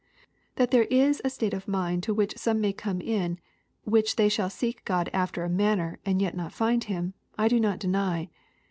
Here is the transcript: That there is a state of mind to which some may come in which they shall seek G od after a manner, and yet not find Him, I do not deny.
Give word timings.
That 0.55 0.71
there 0.71 0.85
is 0.85 1.21
a 1.23 1.29
state 1.29 1.53
of 1.53 1.67
mind 1.67 2.01
to 2.01 2.13
which 2.15 2.35
some 2.35 2.59
may 2.59 2.73
come 2.73 3.01
in 3.01 3.37
which 3.83 4.15
they 4.15 4.29
shall 4.29 4.49
seek 4.49 4.83
G 4.83 4.91
od 4.91 5.11
after 5.13 5.43
a 5.43 5.47
manner, 5.47 5.99
and 6.03 6.19
yet 6.19 6.35
not 6.35 6.53
find 6.53 6.83
Him, 6.83 7.13
I 7.37 7.47
do 7.47 7.59
not 7.59 7.77
deny. 7.77 8.27